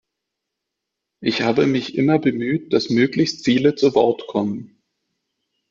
Ich 1.21 1.43
habe 1.43 1.67
mich 1.67 1.93
immer 1.95 2.17
bemüht, 2.17 2.73
dass 2.73 2.89
möglichst 2.89 3.45
viele 3.45 3.75
zu 3.75 3.93
Wort 3.93 4.25
kommen. 4.25 4.81